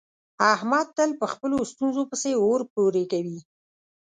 احمد 0.53 0.87
تل 0.97 1.09
په 1.19 1.25
خپلو 1.33 1.57
ستونزو 1.71 2.01
پسې 2.11 2.31
اور 2.45 2.61
پورې 2.73 3.03
کوي. 3.11 3.39